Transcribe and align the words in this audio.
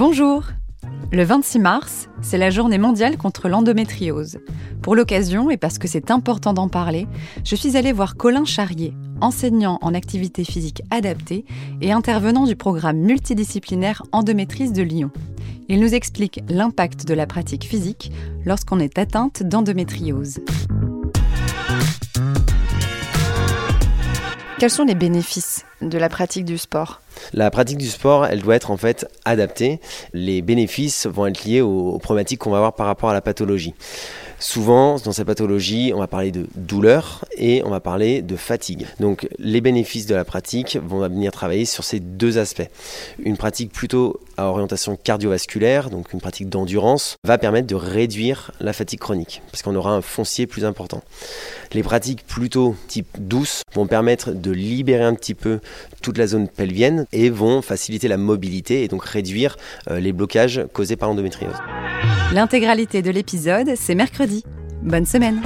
Bonjour 0.00 0.44
Le 1.12 1.24
26 1.24 1.58
mars, 1.58 2.08
c'est 2.22 2.38
la 2.38 2.48
journée 2.48 2.78
mondiale 2.78 3.18
contre 3.18 3.50
l'endométriose. 3.50 4.38
Pour 4.80 4.96
l'occasion, 4.96 5.50
et 5.50 5.58
parce 5.58 5.76
que 5.76 5.88
c'est 5.88 6.10
important 6.10 6.54
d'en 6.54 6.68
parler, 6.68 7.06
je 7.44 7.54
suis 7.54 7.76
allée 7.76 7.92
voir 7.92 8.16
Colin 8.16 8.46
Charrier, 8.46 8.94
enseignant 9.20 9.78
en 9.82 9.92
activité 9.92 10.42
physique 10.42 10.80
adaptée 10.90 11.44
et 11.82 11.92
intervenant 11.92 12.46
du 12.46 12.56
programme 12.56 12.96
multidisciplinaire 12.96 14.02
endométrise 14.10 14.72
de 14.72 14.80
Lyon. 14.80 15.10
Il 15.68 15.80
nous 15.80 15.94
explique 15.94 16.40
l'impact 16.48 17.06
de 17.06 17.12
la 17.12 17.26
pratique 17.26 17.64
physique 17.64 18.10
lorsqu'on 18.46 18.80
est 18.80 18.96
atteinte 18.96 19.42
d'endométriose. 19.42 20.38
Quels 24.58 24.70
sont 24.70 24.84
les 24.84 24.94
bénéfices 24.94 25.66
de 25.82 25.98
la 25.98 26.08
pratique 26.08 26.46
du 26.46 26.56
sport? 26.56 27.02
La 27.32 27.50
pratique 27.50 27.78
du 27.78 27.88
sport, 27.88 28.26
elle 28.26 28.42
doit 28.42 28.56
être 28.56 28.70
en 28.70 28.76
fait 28.76 29.06
adaptée. 29.24 29.80
Les 30.12 30.42
bénéfices 30.42 31.06
vont 31.06 31.26
être 31.26 31.44
liés 31.44 31.60
aux, 31.60 31.98
problématiques 31.98 32.40
qu'on 32.40 32.50
va 32.50 32.58
avoir 32.58 32.74
par 32.74 32.86
rapport 32.86 33.10
à 33.10 33.14
la 33.14 33.20
pathologie. 33.20 33.74
Souvent, 34.40 34.96
dans 34.96 35.12
ces 35.12 35.26
pathologies, 35.26 35.92
on 35.94 35.98
va 35.98 36.06
parler 36.06 36.32
de 36.32 36.46
douleur 36.56 37.26
et 37.36 37.62
on 37.62 37.68
va 37.68 37.78
parler 37.78 38.22
de 38.22 38.36
fatigue. 38.36 38.86
Donc, 38.98 39.28
les 39.38 39.60
bénéfices 39.60 40.06
de 40.06 40.14
la 40.14 40.24
pratique 40.24 40.78
vont 40.82 41.00
venir 41.00 41.30
travailler 41.30 41.66
sur 41.66 41.84
ces 41.84 42.00
deux 42.00 42.38
aspects. 42.38 42.68
Une 43.22 43.36
pratique 43.36 43.70
plutôt 43.70 44.18
à 44.38 44.46
orientation 44.46 44.96
cardiovasculaire, 44.96 45.90
donc 45.90 46.14
une 46.14 46.22
pratique 46.22 46.48
d'endurance, 46.48 47.16
va 47.22 47.36
permettre 47.36 47.66
de 47.66 47.74
réduire 47.74 48.50
la 48.60 48.72
fatigue 48.72 49.00
chronique, 49.00 49.42
parce 49.52 49.62
qu'on 49.62 49.76
aura 49.76 49.92
un 49.92 50.00
foncier 50.00 50.46
plus 50.46 50.64
important. 50.64 51.02
Les 51.74 51.82
pratiques 51.82 52.26
plutôt 52.26 52.74
type 52.88 53.08
douce 53.18 53.62
vont 53.74 53.86
permettre 53.86 54.32
de 54.32 54.50
libérer 54.50 55.04
un 55.04 55.14
petit 55.14 55.34
peu 55.34 55.60
toute 56.00 56.16
la 56.16 56.26
zone 56.26 56.48
pelvienne 56.48 57.06
et 57.12 57.28
vont 57.28 57.60
faciliter 57.60 58.08
la 58.08 58.16
mobilité 58.16 58.84
et 58.84 58.88
donc 58.88 59.04
réduire 59.04 59.58
euh, 59.90 60.00
les 60.00 60.12
blocages 60.12 60.62
causés 60.72 60.96
par 60.96 61.10
l'endométriose. 61.10 61.56
L'intégralité 62.32 63.02
de 63.02 63.10
l'épisode, 63.10 63.72
c'est 63.74 63.96
mercredi. 63.96 64.44
Bonne 64.82 65.04
semaine 65.04 65.42